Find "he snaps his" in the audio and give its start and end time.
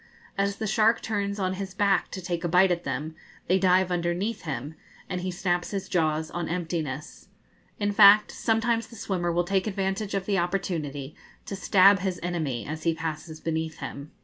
5.21-5.87